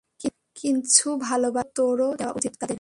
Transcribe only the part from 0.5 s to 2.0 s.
কিছু ভালোবাসা তো তোর